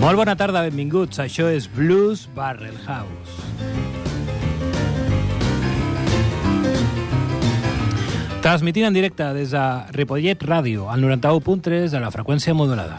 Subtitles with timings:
[0.00, 1.18] Molt bona tarda, benvinguts.
[1.20, 3.34] Això és Blues Barrel House.
[8.40, 12.96] Transmitint en directe des de Ripollet Ràdio, al 91.3 de la freqüència modulada.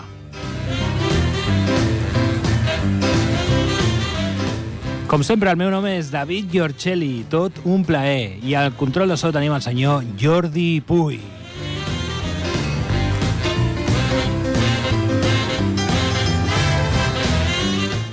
[5.09, 9.17] Com sempre, el meu nom és David Giorcelli, tot un plaer, i al control de
[9.17, 11.17] so tenim el senyor Jordi Puy.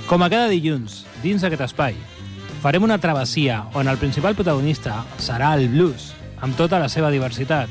[0.09, 1.93] Com a cada dilluns, dins d'aquest espai,
[2.63, 6.07] farem una travessia on el principal protagonista serà el blues,
[6.41, 7.69] amb tota la seva diversitat.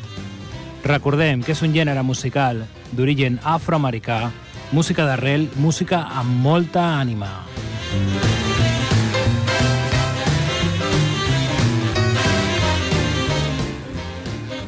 [0.85, 2.61] Recordem que és un gènere musical
[2.95, 4.29] d'origen afroamericà,
[4.71, 7.27] música d'arrel, música amb molta ànima.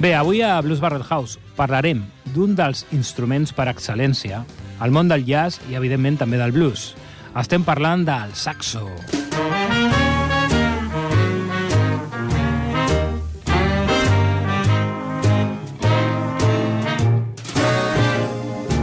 [0.02, 2.02] Bé, avui a Blues Barrel House parlarem
[2.34, 4.42] d'un dels instruments per excel·lència
[4.82, 6.96] al món del jazz i, evidentment, també del blues.
[7.32, 8.88] Estem parlant del saxo.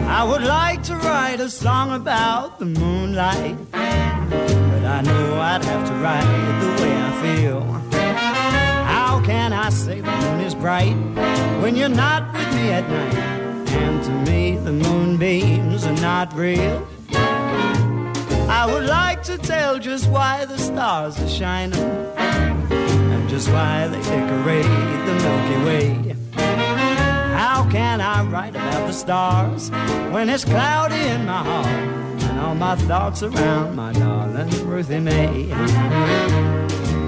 [0.07, 5.87] I would like to write a song about the moonlight, but I know I'd have
[5.89, 7.61] to write the way I feel.
[8.85, 10.95] How can I say the moon is bright
[11.61, 13.69] when you're not with me at night?
[13.69, 16.87] And to me, the moonbeams are not real.
[18.57, 24.01] I would like to tell just why the stars are shining and just why they
[24.01, 24.63] decorate
[25.05, 26.15] the Milky Way.
[27.35, 29.69] How can I write about the stars
[30.11, 35.43] when it's cloudy in my heart and all my thoughts around my darling Ruthie May?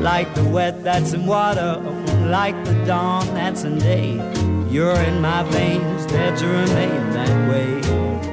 [0.02, 1.78] Like the wet that's in water,
[2.28, 4.14] like the dawn that's in day.
[4.70, 8.29] You're in my veins, there to remain that way.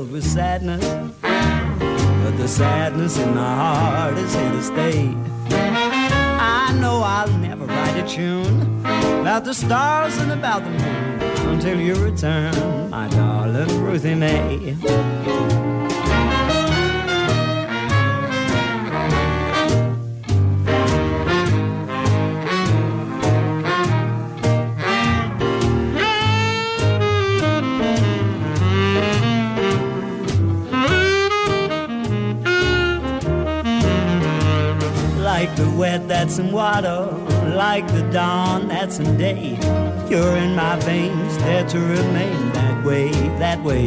[0.00, 0.86] Filled with sadness,
[1.20, 5.14] but the sadness in my heart is here to stay.
[5.50, 8.80] I know I'll never write a tune
[9.20, 11.20] about the stars and about the moon
[11.52, 12.54] until you return,
[12.88, 14.74] my darling Ruthie May.
[35.90, 37.06] Wet that's in water,
[37.56, 39.58] like the dawn that's in day.
[40.08, 43.86] You're in my veins, there to remain that way, that way.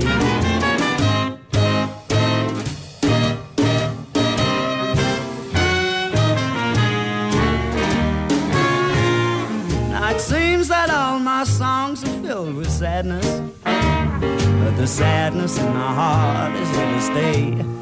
[9.89, 15.73] Now it seems that all my songs are filled with sadness, but the sadness in
[15.73, 17.72] my heart is here to stay.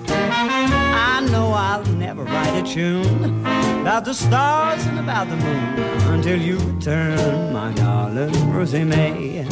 [1.31, 3.45] Know I'll never write a tune
[3.81, 5.79] about the stars and about the moon
[6.13, 9.45] until you return, my darling Ruthie May.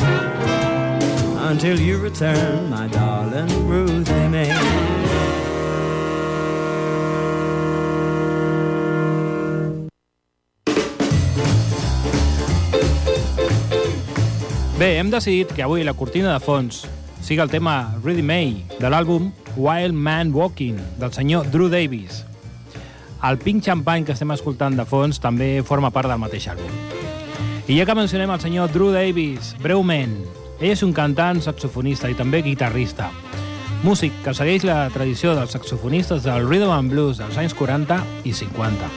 [1.37, 4.51] Until you return, my darling Ruthie May.
[14.77, 16.85] Bé, hem decidit que avui la cortina de fons
[17.21, 22.23] sigui el tema Ready May de l'àlbum Wild Man Walking del senyor Drew Davis.
[23.23, 26.71] El Pink Champagne que estem escoltant de fons també forma part del mateix àlbum.
[27.67, 30.15] I ja que mencionem el senyor Drew Davis, breument,
[30.59, 33.11] ell és un cantant, saxofonista i també guitarrista.
[33.83, 38.33] Músic que segueix la tradició dels saxofonistes del rhythm and blues dels anys 40 i
[38.35, 38.89] 50.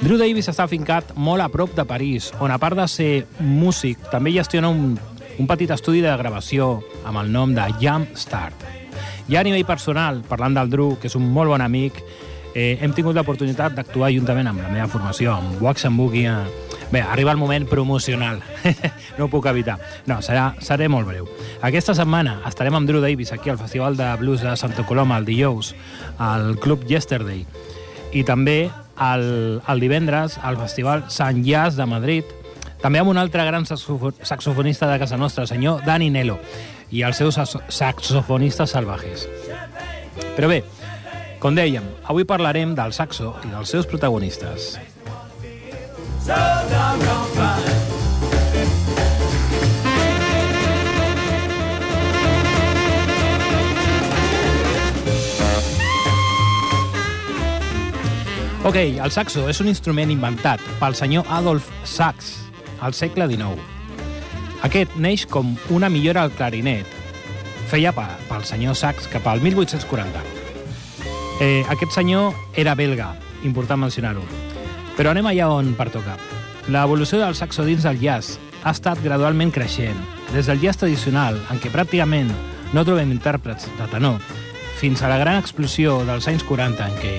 [0.00, 3.10] Drew Davis està afincat molt a prop de París, on a part de ser
[3.40, 4.94] músic, també gestiona un,
[5.40, 8.66] un petit estudi de gravació amb el nom de Jump Start.
[9.30, 11.96] Ja a nivell personal, parlant del Drew, que és un molt bon amic,
[12.52, 16.44] eh, hem tingut l'oportunitat d'actuar juntament amb la meva formació, amb Wax and Boogie, a,
[16.90, 18.40] Bé, arriba el moment promocional.
[19.18, 19.76] no ho puc evitar.
[20.10, 21.28] No, serà, seré molt breu.
[21.62, 25.28] Aquesta setmana estarem amb Drew Davis aquí al Festival de Blues de Santa Coloma, el
[25.28, 25.72] dijous,
[26.18, 27.46] al Club Yesterday.
[28.10, 28.58] I també
[28.98, 32.36] el, el divendres al Festival Sant Jazz de Madrid,
[32.80, 36.38] també amb un altre gran saxofonista de casa nostra, el senyor Dani Nelo,
[36.90, 37.36] i els seus
[37.68, 39.26] saxofonistes salvajes.
[40.36, 40.62] Però bé,
[41.40, 44.78] com dèiem, avui parlarem del saxo i dels seus protagonistes.
[58.60, 62.49] Ok, el saxo és un instrument inventat pel senyor Adolf Sachs
[62.80, 63.60] al segle XIX.
[64.66, 66.86] Aquest neix com una millora al clarinet,
[67.70, 70.22] feia pel senyor Sachs cap al 1840.
[71.40, 74.24] Eh, aquest senyor era belga, important mencionar-ho.
[74.98, 76.18] Però anem allà on pertoca.
[76.68, 79.96] L'evolució del saxo dins del jazz ha estat gradualment creixent,
[80.34, 82.28] des del jazz tradicional, en què pràcticament
[82.74, 84.20] no trobem intèrprets de tenor,
[84.80, 87.14] fins a la gran explosió dels anys 40, en què,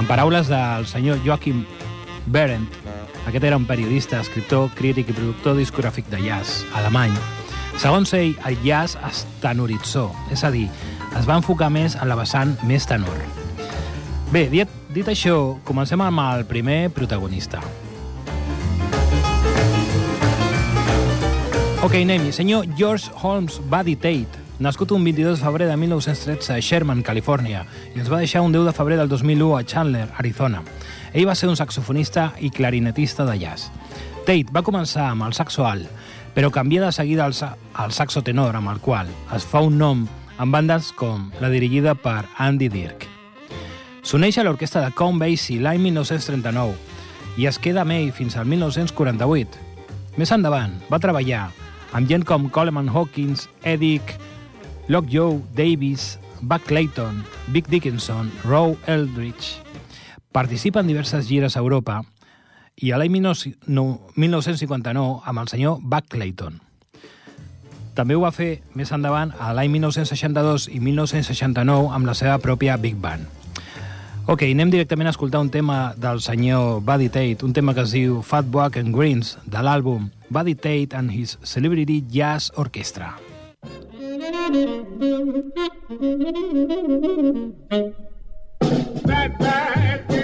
[0.00, 1.64] en paraules del senyor Joachim
[2.26, 2.83] Berendt,
[3.26, 7.14] aquest era un periodista, escriptor, crític i productor discogràfic de jazz alemany,
[7.80, 10.68] segons ell, el jazz es tenoritzó, és a dir,
[11.18, 13.18] es va enfocar més en la vessant més tenor.
[14.30, 17.62] Bé, dit, dit això, comencem amb el primer protagonista.
[21.84, 26.62] Ok, anem Senyor George Holmes Buddy Tate, nascut un 22 de febrer de 1913 a
[26.62, 30.62] Sherman, Califòrnia, i ens va deixar un 10 de febrer del 2001 a Chandler, Arizona.
[31.14, 33.70] Ell va ser un saxofonista i clarinetista de jazz.
[34.26, 35.86] Tate va començar amb el saxo alt,
[36.34, 37.34] però canvia de seguida al,
[37.72, 40.08] al saxo tenor, amb el qual es fa un nom
[40.42, 43.06] en bandes com la dirigida per Andy Dirk.
[44.02, 46.74] S'uneix a l'orquestra de Count Basie l'any 1939
[47.38, 49.62] i es queda amb ell fins al 1948.
[50.18, 51.46] Més endavant, va treballar
[51.94, 54.16] amb gent com Coleman Hawkins, Edic,
[54.90, 57.22] Lockjaw, Davis, Buck Clayton,
[57.54, 59.63] Vic Dickinson, Row Eldridge.
[60.34, 62.02] Participa en diverses gires a Europa
[62.82, 66.58] i a l'any 1959 amb el senyor Buck Clayton.
[67.94, 72.74] També ho va fer més endavant a l'any 1962 i 1969 amb la seva pròpia
[72.82, 73.30] Big Band.
[74.26, 77.92] Ok, anem directament a escoltar un tema del senyor Buddy Tate, un tema que es
[77.94, 83.14] diu Fat Walk and Greens, de l'àlbum Buddy Tate and His Celebrity Jazz Orchestra.
[89.04, 90.23] Fat bad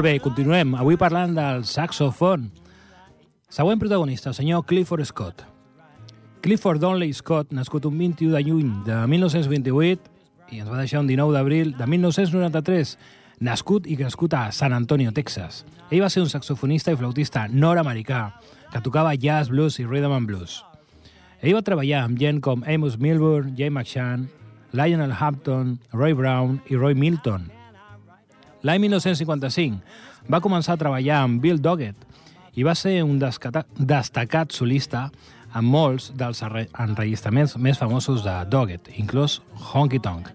[0.00, 0.70] Molt bé, continuem.
[0.80, 2.46] Avui parlant del saxofon.
[3.52, 5.42] Següent protagonista, el senyor Clifford Scott.
[6.40, 11.10] Clifford Donnelly Scott, nascut un 21 de juny de 1928 i ens va deixar un
[11.12, 12.94] 19 d'abril de 1993,
[13.44, 15.66] nascut i crescut a San Antonio, Texas.
[15.90, 18.24] Ell va ser un saxofonista i flautista nord-americà
[18.72, 20.62] que tocava jazz, blues i rhythm and blues.
[21.44, 24.30] Ell va treballar amb gent com Amos Milburn, Jay McShann,
[24.72, 27.50] Lionel Hampton, Roy Brown i Roy Milton.
[28.62, 32.06] L'any 1955 va començar a treballar amb Bill Doggett
[32.58, 35.06] i va ser un destacat solista
[35.56, 39.40] amb molts dels enregistraments més famosos de Doggett, inclòs
[39.72, 40.28] Honky Tonk.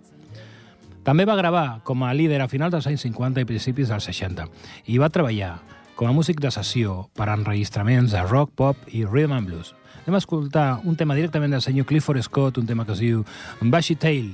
[1.05, 4.48] També va gravar com a líder a finals dels anys 50 i principis dels 60
[4.89, 5.60] i va treballar
[5.96, 9.75] com a músic de sessió per a enregistraments de rock, pop i rhythm and blues.
[10.03, 13.24] Anem a escoltar un tema directament del senyor Clifford Scott, un tema que es diu
[13.62, 14.34] Bushy Tail.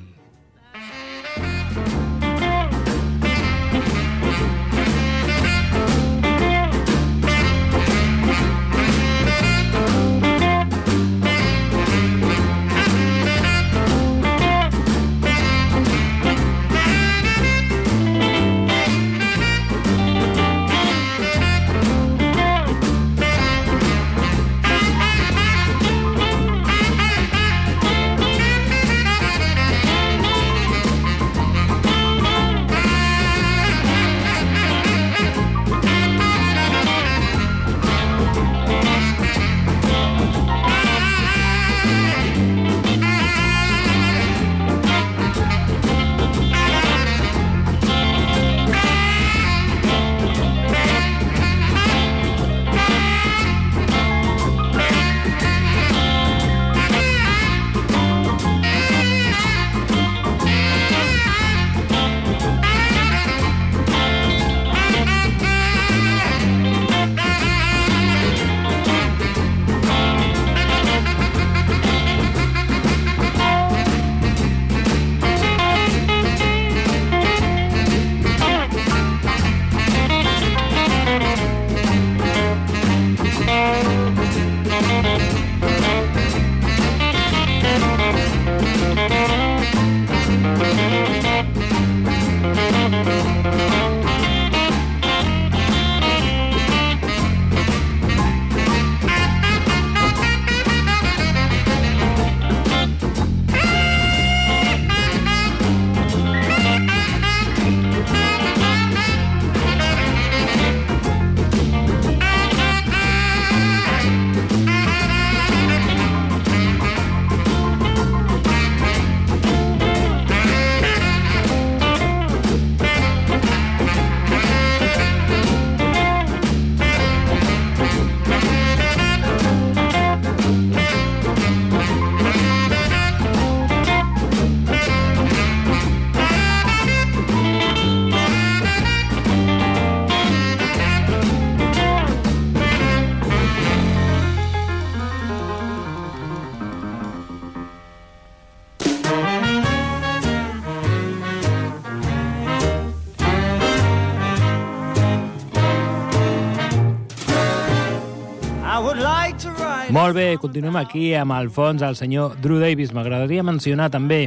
[160.11, 162.89] Molt bé, continuem aquí amb el fons el senyor Drew Davis.
[162.91, 164.25] M'agradaria mencionar també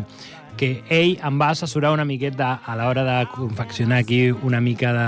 [0.56, 5.04] que ell em va assessorar una miqueta a l'hora de confeccionar aquí una mica de,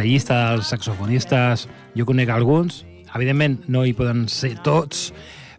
[0.00, 1.66] de llista dels saxofonistes.
[1.92, 5.10] Jo conec alguns, evidentment no hi poden ser tots,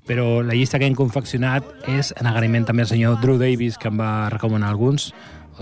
[0.09, 3.93] però la llista que hem confeccionat és en agraïment també al senyor Drew Davis, que
[3.93, 5.11] em va recomanar alguns.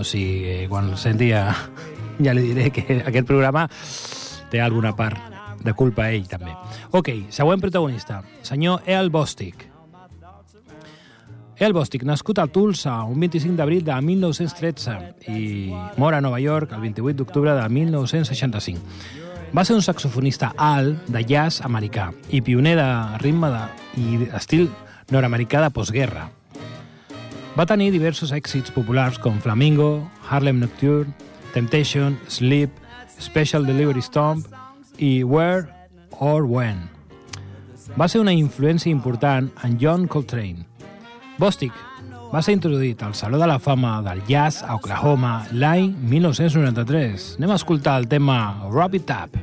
[0.00, 1.50] sigui, quan el senti ja,
[2.24, 3.68] ja li diré que aquest programa
[4.48, 6.54] té alguna part de culpa a ell, també.
[6.90, 9.66] Ok, següent protagonista, senyor El Bostic.
[11.58, 14.98] El Bostic, nascut a Tulsa un 25 d'abril de 1913
[15.34, 18.78] i mor a Nova York el 28 d'octubre de 1965.
[19.50, 22.88] Va ser un saxofonista alt de jazz americà i pioner de
[23.24, 23.62] ritme de,
[23.98, 24.68] i estil
[25.10, 26.28] nord-americà de postguerra.
[27.58, 31.10] Va tenir diversos èxits populars com Flamingo, Harlem Nocturne,
[31.54, 32.70] Temptation, Sleep,
[33.18, 34.46] Special Delivery Stomp
[34.98, 35.68] i Where
[36.18, 36.88] or When.
[37.98, 40.66] Va ser una influència important en John Coltrane.
[41.38, 41.72] Bostic
[42.28, 47.36] va ser introduït al Saló de la Fama del Jazz a Oklahoma l'any 1993.
[47.38, 48.38] Anem a escoltar el tema
[48.68, 49.38] Rob It Up.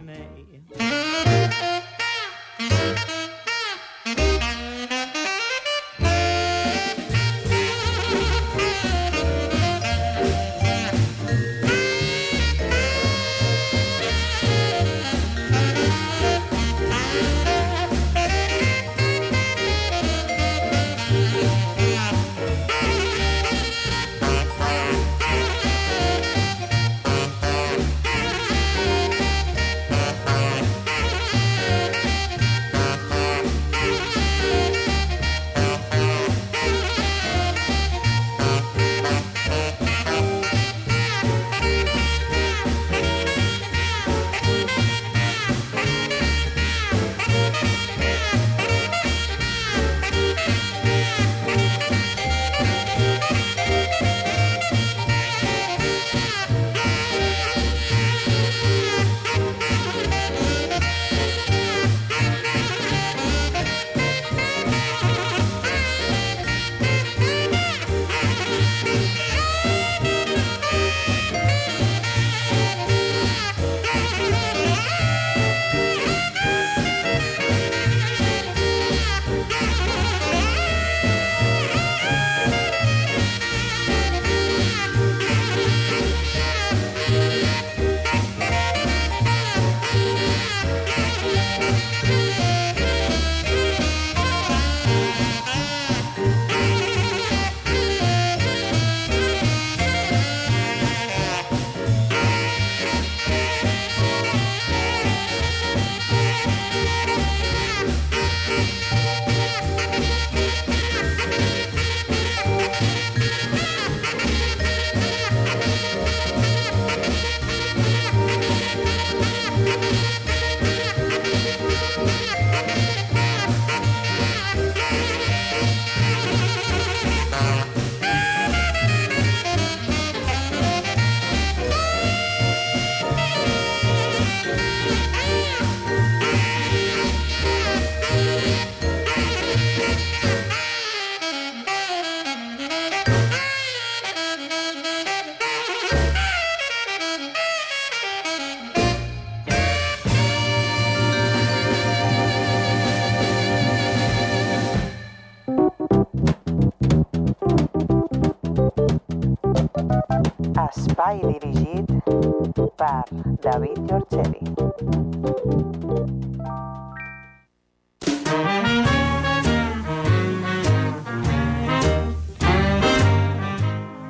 [163.12, 164.40] David Giorgeli.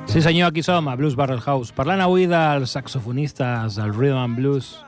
[0.06, 4.36] Sí senyor, aquí som, a Blues Barrel House, parlant avui dels saxofonistes del Rhythm and
[4.38, 4.78] Blues,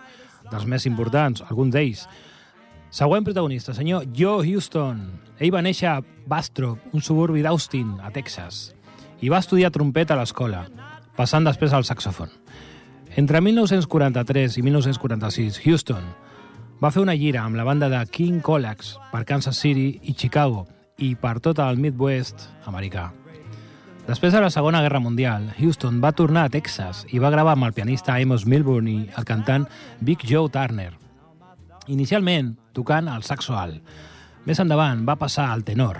[0.48, 2.06] dels més importants, alguns d'ells.
[2.88, 5.02] Següent protagonista, senyor Joe Houston.
[5.36, 8.70] Ell va néixer a Bastrop, un suburbi d'Austin, a Texas,
[9.20, 10.64] i va estudiar trompeta a l'escola,
[11.18, 12.32] passant després al saxofon.
[13.18, 16.04] Entre 1943 i 1946, Houston
[16.78, 20.60] va fer una gira amb la banda de King Colax per Kansas City i Chicago
[21.02, 23.08] i per tot el Midwest americà.
[24.06, 27.66] Després de la Segona Guerra Mundial, Houston va tornar a Texas i va gravar amb
[27.66, 29.66] el pianista Amos Milburn i el cantant
[29.98, 30.92] Big Joe Turner.
[31.90, 33.82] Inicialment, tocant el saxo alt.
[34.46, 35.98] Més endavant va passar al tenor,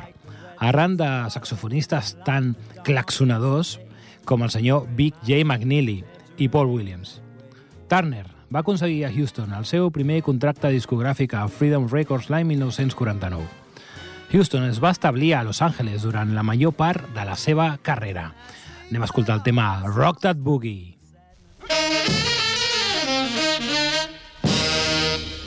[0.62, 2.54] arran de saxofonistes tan
[2.86, 3.80] claxonadors
[4.22, 5.42] com el senyor Big J.
[5.42, 6.04] McNeely
[6.38, 7.20] i Paul Williams.
[7.88, 13.46] Turner va aconseguir a Houston el seu primer contracte discogràfic a Freedom Records l'any 1949.
[14.32, 18.32] Houston es va establir a Los Angeles durant la major part de la seva carrera.
[18.88, 20.96] Anem a escoltar el tema Rock That Boogie.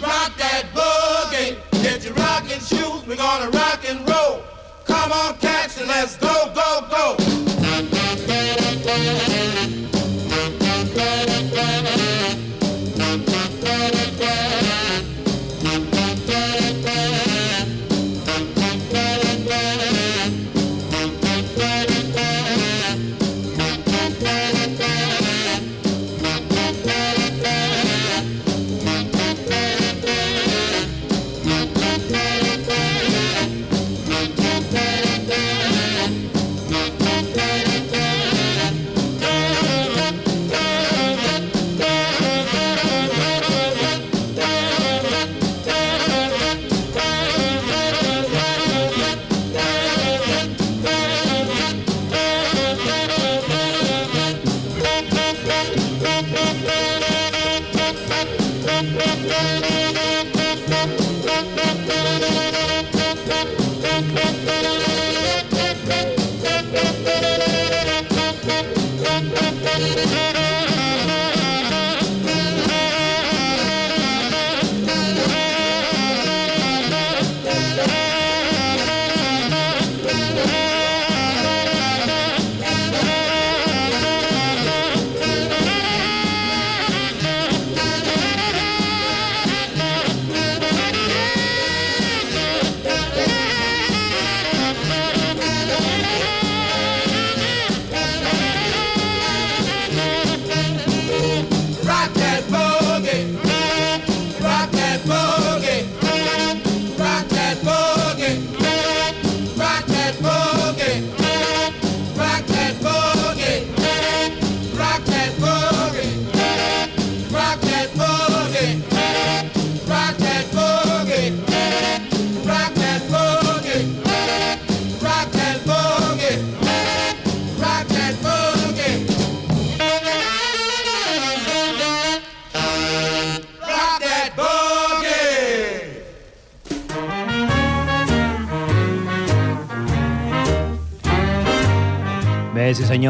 [0.02, 3.61] Rock that boogie, get your rocking shoes, we're gonna rock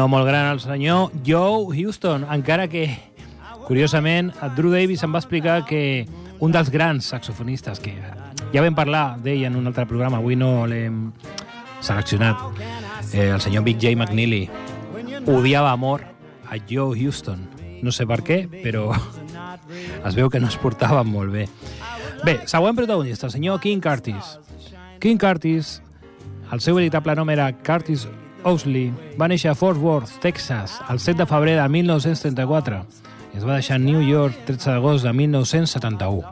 [0.02, 2.98] senyor, molt gran el senyor Joe Houston, encara que,
[3.68, 6.06] curiosament, Drew Davis em va explicar que
[6.40, 7.94] un dels grans saxofonistes, que
[8.52, 11.12] ja vam parlar d'ell en un altre programa, avui no l'hem
[11.80, 12.36] seleccionat,
[13.12, 13.94] eh, el senyor Big J.
[13.94, 14.48] McNeely,
[15.26, 16.02] odiava amor
[16.50, 17.46] a Joe Houston.
[17.82, 18.90] No sé per què, però
[20.08, 21.46] es veu que no es portaven molt bé.
[22.24, 24.38] Bé, següent protagonista, el senyor King Curtis.
[24.98, 25.80] King Curtis,
[26.50, 28.08] el seu veritable nom era Curtis
[28.44, 32.80] Ousley, va néixer a Fort Worth, Texas, el 7 de febrer de 1934
[33.32, 36.22] i es va deixar a New York 13 d'agost de 1971.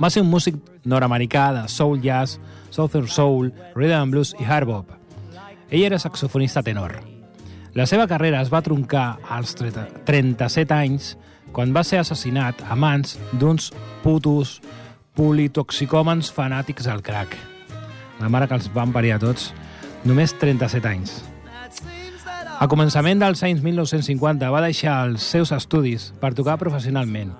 [0.00, 2.40] Va ser un músic nord-americà de soul jazz,
[2.70, 4.90] southern soul, rhythm and blues i hard bop.
[5.70, 6.98] Ell era saxofonista tenor.
[7.76, 11.14] La seva carrera es va troncar als 30 37 anys
[11.52, 13.70] quan va ser assassinat a mans d'uns
[14.02, 14.58] putos
[15.16, 17.36] politoxicòmens fanàtics al crack.
[18.20, 19.52] La mare que els van parir a tots,
[20.06, 21.18] només 37 anys.
[22.56, 27.34] A començament dels anys 1950 va deixar els seus estudis per tocar professionalment,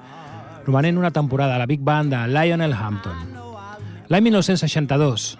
[0.66, 3.16] romanent una temporada a la Big Band de Lionel Hampton.
[4.12, 5.30] L'any 1962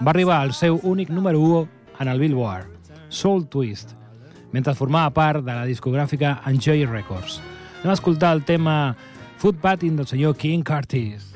[0.00, 1.62] va arribar al seu únic número 1
[2.00, 2.66] en el Billboard,
[3.08, 3.94] Soul Twist,
[4.52, 7.38] mentre formava part de la discogràfica Enjoy Records.
[7.80, 8.96] Anem a escoltar el tema
[9.38, 11.29] Footpathing del senyor King Curtis.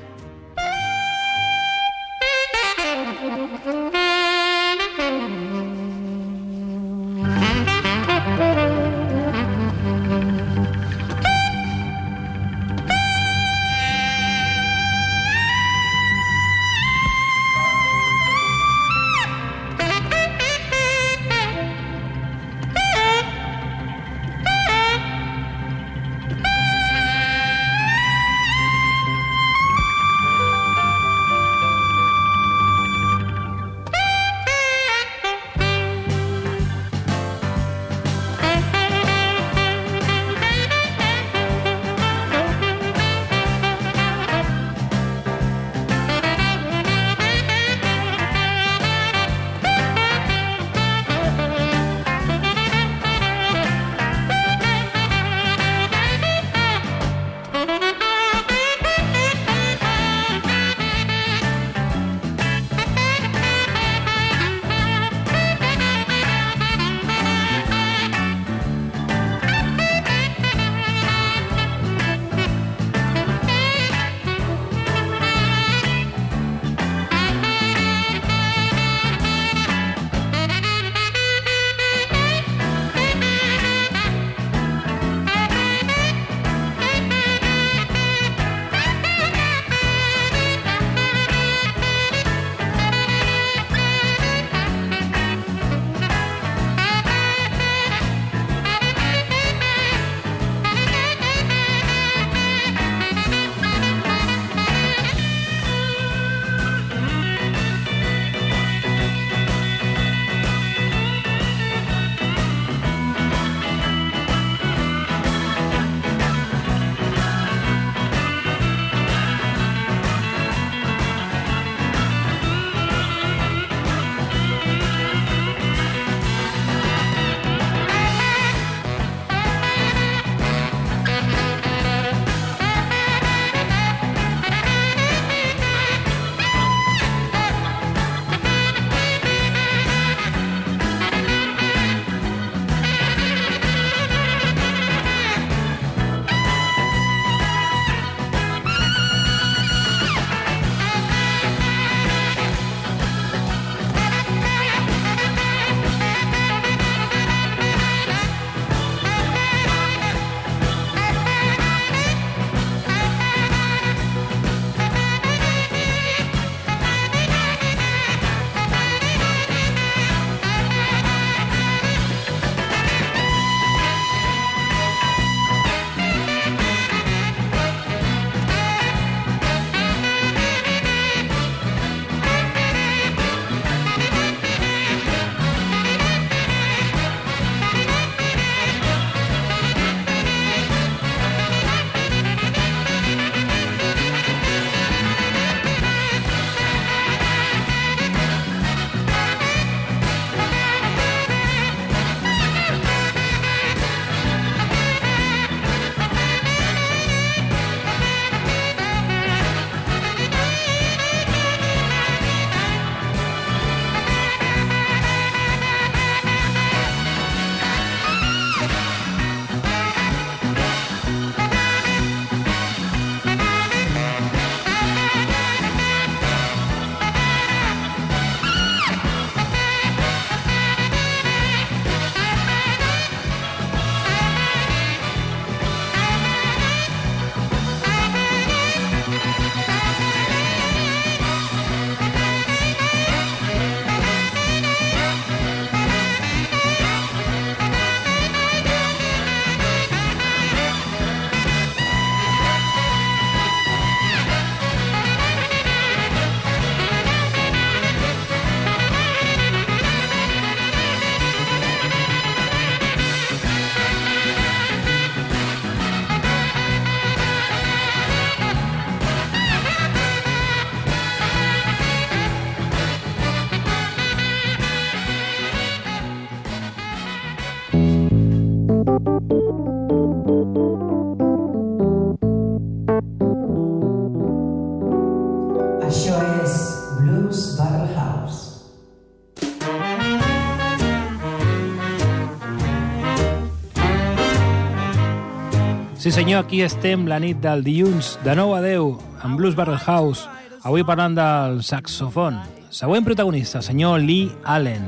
[296.15, 300.29] Senyor, aquí estem la nit del dilluns de 9 a 10 amb Blues Barrel House.
[300.63, 302.37] Avui parlant del saxofon.
[302.71, 304.85] Següent protagonista, senyor Lee Allen.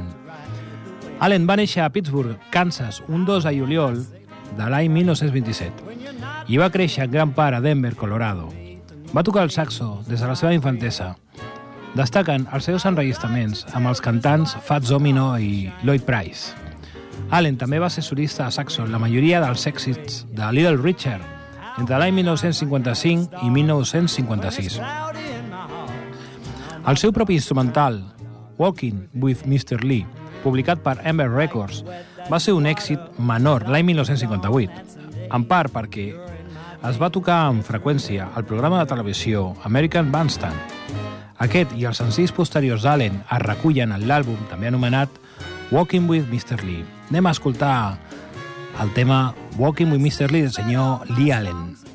[1.19, 3.99] Allen va néixer a Pittsburgh, Kansas, un 2 de juliol
[4.55, 8.47] de l'any 1927 i va créixer en gran part a Denver, Colorado.
[9.11, 11.17] Va tocar el saxo des de la seva infantesa.
[11.99, 16.66] Destaquen els seus enregistraments amb els cantants Fats Domino i Lloyd Price.
[17.31, 21.25] Allen també va ser solista a saxo en la majoria dels èxits de Little Richard
[21.77, 24.79] entre l'any 1955 i 1956.
[26.87, 27.99] El seu propi instrumental,
[28.59, 29.83] Walking with Mr.
[29.85, 30.07] Lee,
[30.45, 31.83] publicat per Ember Records,
[32.31, 36.09] va ser un èxit menor l'any 1958, en part perquè
[36.87, 40.77] es va tocar amb freqüència al programa de televisió American Bandstand.
[41.43, 45.11] Aquest i els senzills posteriors d'Allen es recullen en l'àlbum també anomenat
[45.75, 46.63] Walking with Mr.
[46.63, 46.96] Lee.
[47.09, 47.99] Anem a escoltar
[48.83, 50.31] el tema Walking with Mr.
[50.31, 51.86] Lee del senyor Lee Allen.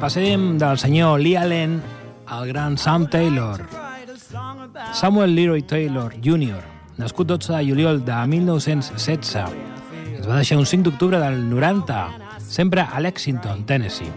[0.00, 1.80] Passem del senyor Lee Allen
[2.26, 3.62] al gran Sam Taylor.
[4.92, 6.60] Samuel Leroy Taylor Jr.,
[6.96, 9.36] nascut 12 de juliol de 1916.
[10.18, 14.12] Es va deixar un 5 d'octubre del 90, sempre a Lexington, Tennessee.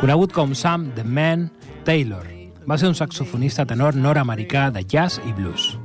[0.00, 1.50] Conegut com Sam the Man
[1.84, 2.26] Taylor,
[2.66, 5.76] va ser un saxofonista tenor nord-americà de jazz i blues.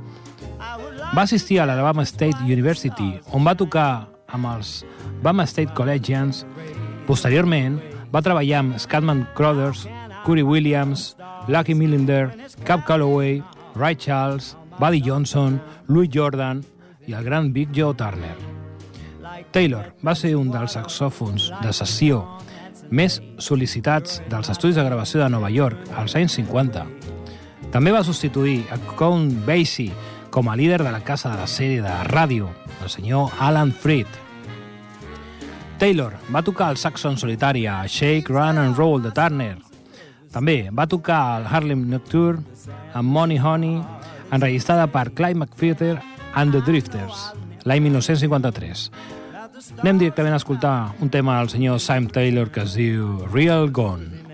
[1.14, 4.80] Va assistir a l'Alabama State University, on va tocar amb els
[5.22, 6.44] Bama State Collegians.
[7.06, 7.78] Posteriorment,
[8.12, 9.86] va treballar amb Scatman Crothers,
[10.24, 11.16] Curry Williams,
[11.48, 12.30] Lucky Millinder,
[12.64, 13.42] Cap Calloway,
[13.76, 16.64] Ray Charles, Buddy Johnson, Louis Jordan
[17.06, 18.34] i el gran Big Joe Turner.
[19.52, 22.22] Taylor va ser un dels saxòfons de sessió
[22.90, 26.84] més sol·licitats dels estudis de gravació de Nova York als anys 50.
[27.72, 29.94] També va substituir a Count Basie
[30.30, 32.50] com a líder de la casa de la sèrie de ràdio,
[32.82, 34.06] el senyor Alan Freed.
[35.78, 39.56] Taylor va tocar el saxo en solitari a Shake, Run and Roll de Turner.
[40.32, 42.44] També va tocar el Harlem Nocturne
[42.96, 43.80] amb Money Honey,
[44.32, 46.00] enregistrada per Clyde McPherson
[46.34, 47.30] and the Drifters,
[47.64, 48.90] l'any 1953.
[49.82, 54.25] Anem directament a escoltar un tema del senyor Sam Taylor que es diu Real Gone.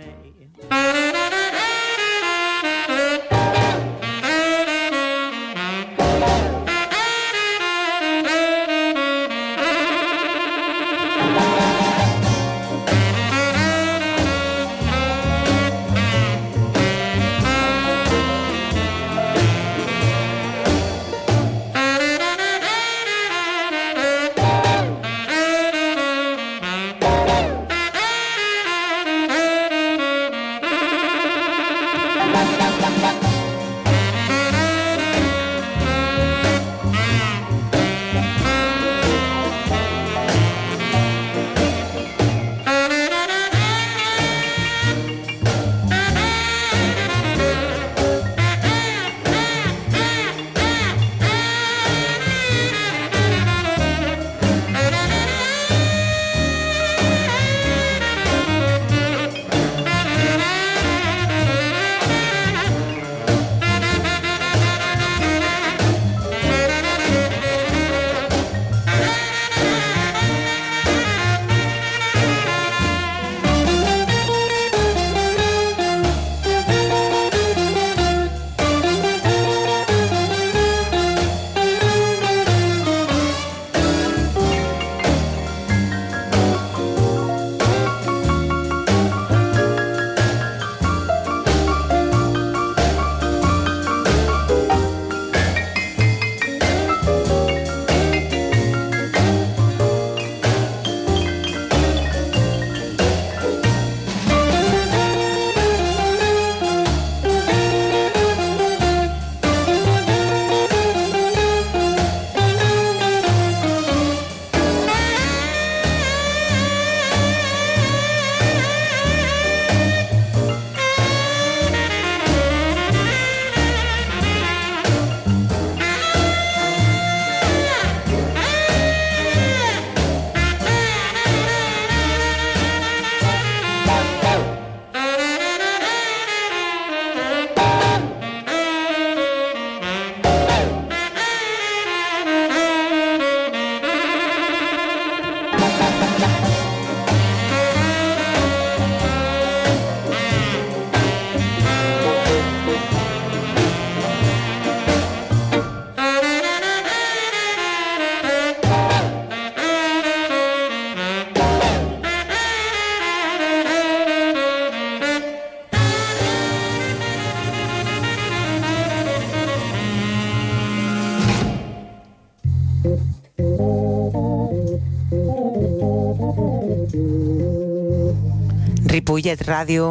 [179.22, 179.84] Ripollet Ràdio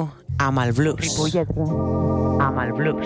[0.44, 0.98] amb el blues.
[1.00, 1.52] Ripollet
[2.44, 3.06] amb el blues.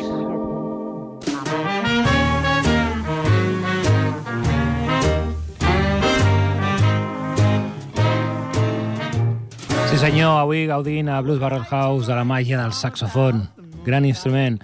[9.92, 13.44] Sí senyor, avui gaudint a Blues Barrel House de la màgia del saxofon.
[13.86, 14.58] Gran instrument.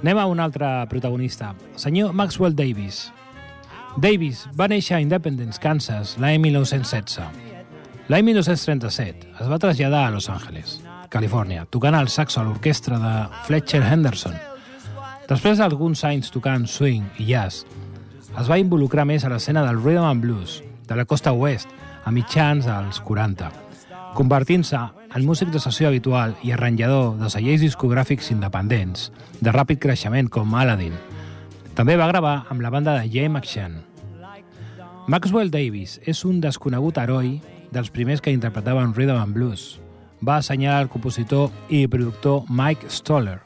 [0.00, 3.12] Anem a un altre protagonista, el senyor Maxwell Davis.
[3.94, 7.49] Davis va néixer a Independence, Kansas, l'any 1916.
[8.10, 10.80] L'any 1937 es va traslladar a Los Angeles,
[11.12, 13.12] Califòrnia, tocant el saxo a l'orquestra de
[13.46, 14.34] Fletcher Henderson.
[15.28, 17.60] Després d'alguns anys tocant swing i jazz,
[18.34, 20.56] es va involucrar més a l'escena del rhythm and blues
[20.88, 21.70] de la costa oest
[22.02, 23.52] a mitjans dels 40,
[24.18, 30.32] convertint-se en músic de sessió habitual i arranjador de cellers discogràfics independents, de ràpid creixement
[30.34, 30.98] com Aladdin.
[31.78, 33.84] També va gravar amb la banda de Jay McShann.
[35.06, 37.36] Maxwell Davis és un desconegut heroi
[37.70, 39.80] dels primers que interpretaven rhythm and blues.
[40.20, 43.40] Va assenyalar el compositor i productor Mike Stoller.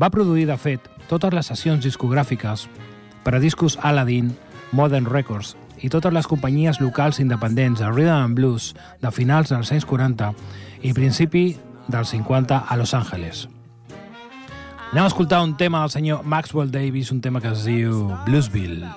[0.00, 2.68] Va produir, de fet, totes les sessions discogràfiques
[3.24, 4.34] per a discos Aladdin,
[4.72, 9.72] Modern Records i totes les companyies locals independents de rhythm and blues de finals dels
[9.72, 10.34] anys 40
[10.82, 11.44] i principi
[11.88, 13.48] dels 50 a Los Angeles.
[14.90, 18.88] Anem a escoltar un tema del senyor Maxwell Davis, un tema que es diu Bluesville.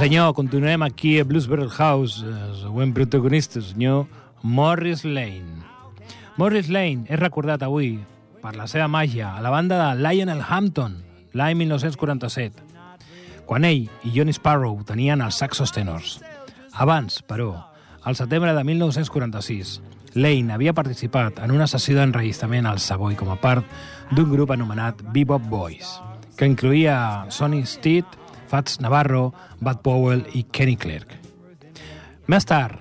[0.00, 4.06] Senyor, continuem aquí a Blues Barrel House, el següent protagonista, el senyor
[4.40, 5.60] Morris Lane.
[6.38, 7.98] Morris Lane és recordat avui
[8.40, 10.94] per la seva màgia a la banda de Lionel Hampton,
[11.36, 12.64] l'any 1947,
[13.44, 16.16] quan ell i Johnny Sparrow tenien els saxos tenors.
[16.72, 17.50] Abans, però,
[18.00, 19.74] al setembre de 1946,
[20.16, 23.68] Lane havia participat en una sessió d'enregistrament al Savoy com a part
[24.16, 25.98] d'un grup anomenat Bebop Boys,
[26.40, 28.16] que incluïa Sonny Stitt,
[28.50, 29.30] Fats Navarro,
[29.60, 31.14] Bud Powell i Kenny Clark.
[32.26, 32.78] Més tard,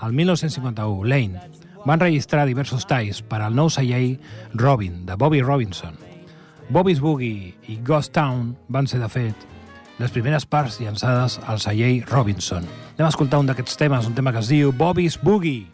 [0.00, 1.40] al 1951, Lane
[1.84, 4.18] va enregistrar diversos talls per al nou celler
[4.54, 5.96] Robin, de Bobby Robinson.
[6.70, 9.46] Bobby's Boogie i Ghost Town van ser, de fet,
[9.98, 12.66] les primeres parts llançades al celler Robinson.
[12.94, 15.66] Anem a escoltar un d'aquests temes, un tema que es diu Bobby's Boogie.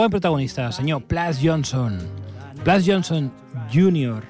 [0.00, 1.98] Següent protagonista, senyor Plas Johnson.
[2.64, 3.30] Plas Johnson
[3.68, 4.22] Jr.,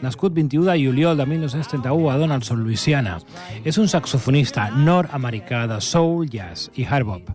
[0.00, 3.16] nascut 21 de juliol de 1931 a Donaldson, Louisiana.
[3.64, 7.32] És un saxofonista nord-americà de soul, jazz i hard bop.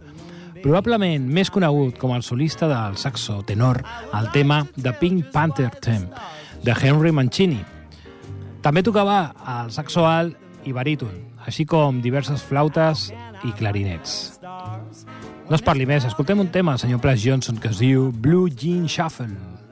[0.64, 3.82] Probablement més conegut com el solista del saxo tenor
[4.14, 6.08] al tema The Pink Panther Theme,
[6.64, 7.60] de Henry Mancini.
[8.64, 13.10] També tocava el saxo alt i baríton, així com diverses flautes
[13.44, 14.33] i clarinets.
[15.50, 18.88] No es parli més, escoltem un tema, senyor Plas Johnson, que es diu Blue Jean
[18.88, 19.63] Shuffle.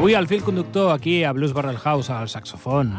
[0.00, 2.94] Avui al fil conductor aquí a Blues Barrel House, al saxofon.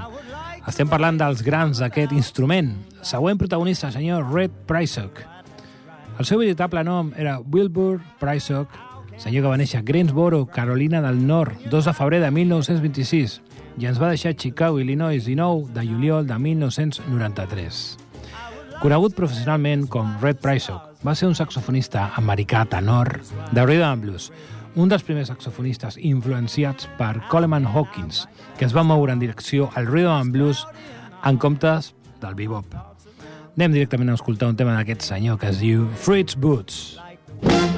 [0.69, 2.75] Estem parlant dels grans d'aquest instrument.
[3.01, 5.23] Següent protagonista, senyor Red Prysock.
[6.19, 8.77] El seu veritable nom era Wilbur Prysock,
[9.17, 13.39] senyor que va néixer a Greensboro, Carolina del Nord, 2 de febrer de 1926,
[13.81, 17.83] i ens va deixar Chicago, Illinois, 19 de juliol de 1993.
[18.85, 23.15] Conegut professionalment com Red Prysock, va ser un saxofonista americà tenor
[23.49, 24.29] de rhythm blues,
[24.75, 29.89] un dels primers saxofonistes influenciats per Coleman Hawkins, que es va moure en direcció al
[29.89, 30.65] rhythm and blues
[31.23, 32.77] en comptes del bebop.
[33.57, 36.97] Anem directament a escoltar un tema d'aquest senyor que es diu Fritz Boots.
[37.41, 37.70] Thank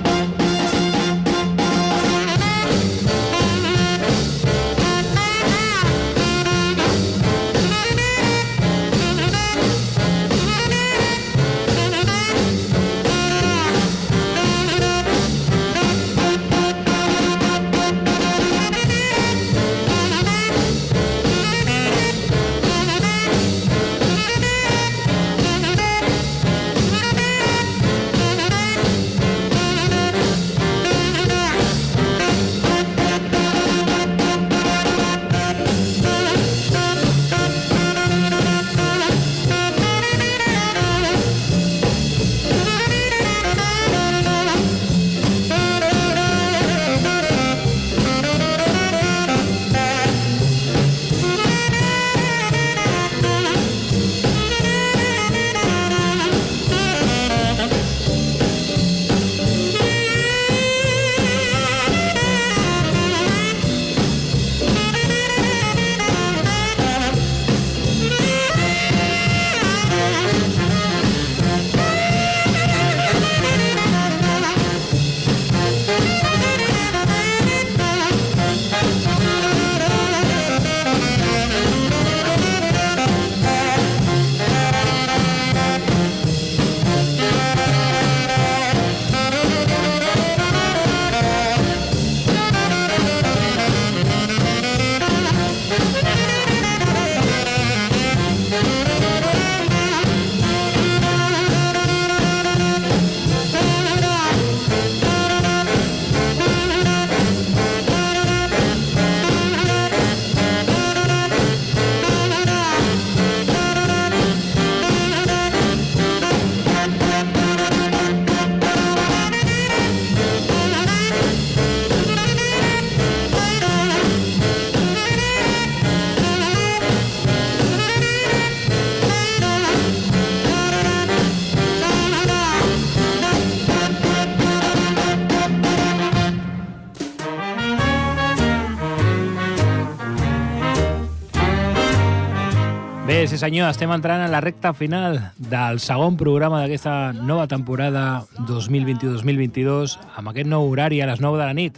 [143.24, 148.26] Bé, sí senyor, estem entrant a la recta final del segon programa d'aquesta nova temporada
[148.50, 151.78] 2021-2022 amb aquest nou horari a les 9 de la nit.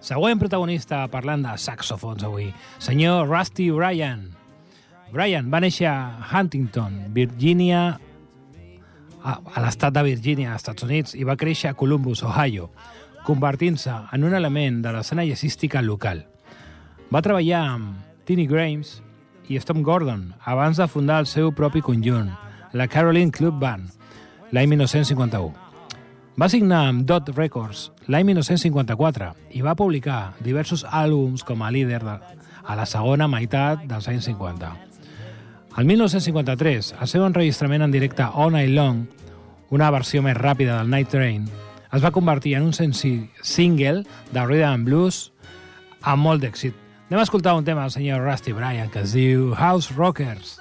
[0.00, 2.46] Següent protagonista parlant de saxofons avui,
[2.80, 4.22] senyor Rusty Bryan.
[5.12, 7.82] Bryan va néixer a Huntington, Virginia,
[9.20, 12.70] a, a l'estat de Virginia, als Estats Units, i va créixer a Columbus, Ohio,
[13.28, 16.24] convertint-se en un element de l'escena jazzística local.
[17.12, 19.02] Va treballar amb Tiny Grimes,
[19.50, 22.30] i Tom Gordon abans de fundar el seu propi conjunt,
[22.72, 23.90] la Caroline Club Band,
[24.54, 25.50] l'any 1951.
[26.38, 31.98] Va signar amb Dot Records l'any 1954 i va publicar diversos àlbums com a líder
[32.06, 32.14] de,
[32.62, 34.70] a la segona meitat dels anys 50.
[35.82, 39.02] El 1953, el seu enregistrament en directe All Night Long,
[39.74, 41.48] una versió més ràpida del Night Train,
[41.90, 45.24] es va convertir en un senzill single de rhythm and blues
[46.06, 46.74] amb molt d'èxit,
[47.10, 50.59] Anem a escoltar un tema del senyor Rusty Bryan que es diu House Rockers.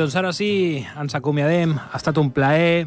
[0.00, 1.74] Doncs ara sí, ens acomiadem.
[1.76, 2.86] Ha estat un plaer.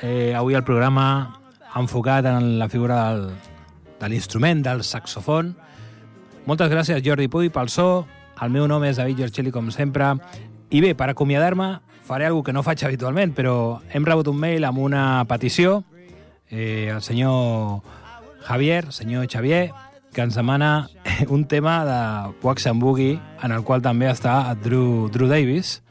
[0.00, 1.36] Eh, avui el programa
[1.76, 3.26] enfocat en la figura del,
[4.00, 5.52] de l'instrument, del saxofon.
[6.48, 8.06] Moltes gràcies, Jordi Puy, pel so.
[8.40, 10.14] El meu nom és David Giorcelli, com sempre.
[10.72, 11.68] I bé, per acomiadar-me,
[12.08, 15.82] faré alguna que no faig habitualment, però hem rebut un mail amb una petició.
[16.48, 17.84] Eh, el senyor
[18.48, 19.68] Javier, senyor Xavier,
[20.14, 20.88] que ens demana
[21.28, 25.82] un tema de Wax and Boogie, en el qual també està Drew, Drew Davis,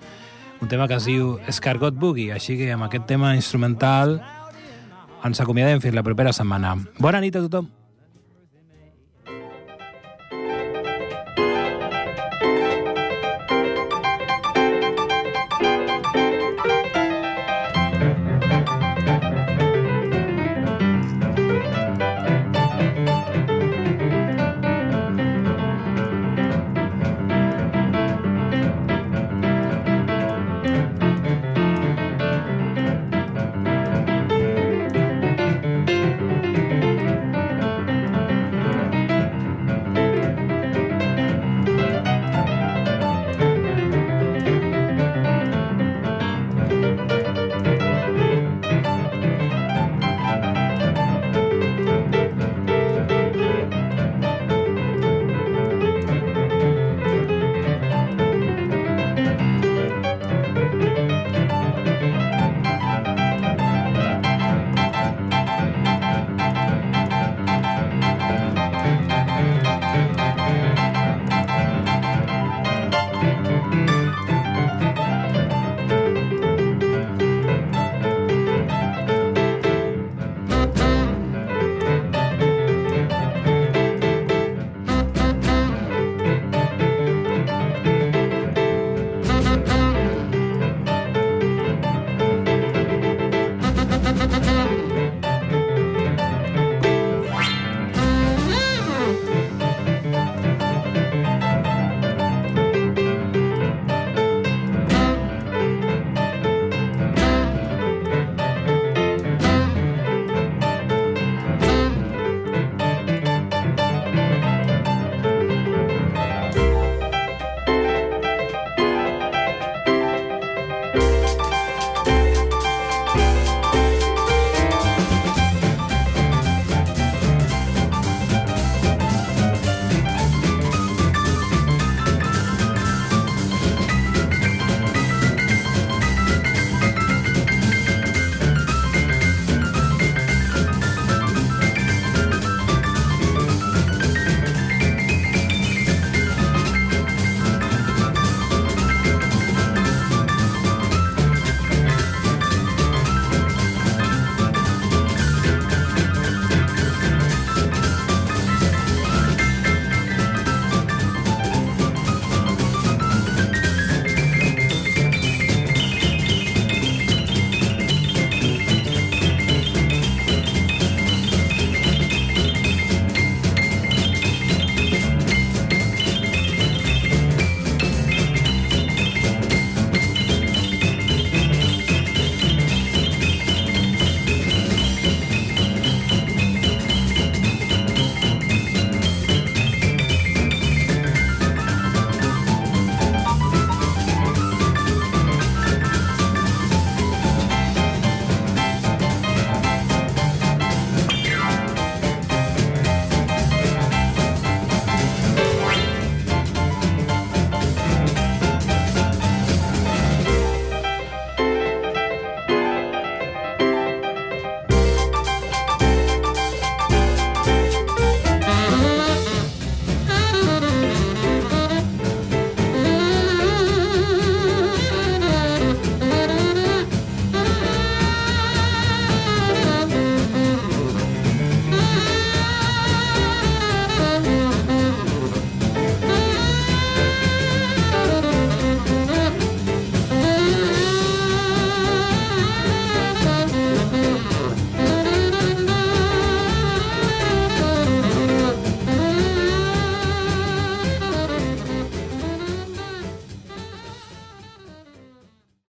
[0.63, 4.15] un tema que es diu Escargot Boogie, així que amb aquest tema instrumental
[5.27, 6.77] ens acomiadem fins la propera setmana.
[7.03, 7.67] Bona nit a tothom!